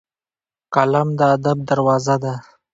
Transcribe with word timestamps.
قلم 0.73 1.07
د 1.19 1.21
ادب 1.35 1.57
دروازه 1.69 2.15
ده 2.23 2.33